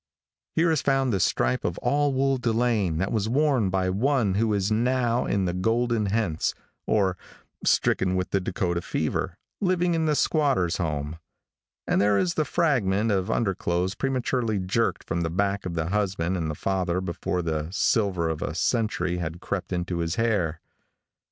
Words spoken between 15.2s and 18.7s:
the back of the husband and father before the silver of a